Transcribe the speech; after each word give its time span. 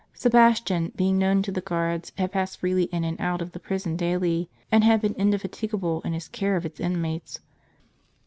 Sebastian, 0.15 0.91
being 0.95 1.19
known 1.19 1.43
to 1.43 1.51
the 1.51 1.61
guards, 1.61 2.11
had 2.17 2.31
passed 2.31 2.59
freely 2.59 2.85
in, 2.85 3.03
and 3.03 3.21
out 3.21 3.39
of, 3.39 3.51
the 3.51 3.59
prison 3.59 3.95
daily; 3.95 4.49
and 4.71 4.83
had 4.83 4.99
been 4.99 5.13
indefatigable 5.13 6.01
in 6.01 6.13
his 6.13 6.27
care 6.27 6.55
of 6.55 6.65
its 6.65 6.79
inmates. 6.79 7.39